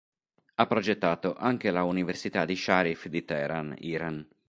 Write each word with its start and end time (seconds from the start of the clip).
Ha 0.55 0.65
progettato 0.65 1.35
anche 1.35 1.69
la 1.69 1.83
Università 1.83 2.43
di 2.43 2.55
Sharif 2.55 3.05
di 3.07 3.23
Tehran, 3.23 3.75
Iran. 3.81 4.27